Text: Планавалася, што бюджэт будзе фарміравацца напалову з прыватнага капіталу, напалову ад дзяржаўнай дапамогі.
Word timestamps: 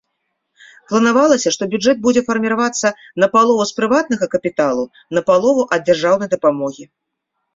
Планавалася, 0.91 1.51
што 1.55 1.63
бюджэт 1.73 1.97
будзе 2.05 2.21
фарміравацца 2.29 2.87
напалову 3.23 3.67
з 3.71 3.77
прыватнага 3.79 4.25
капіталу, 4.33 4.83
напалову 5.19 5.61
ад 5.77 5.81
дзяржаўнай 5.91 6.29
дапамогі. 6.35 6.83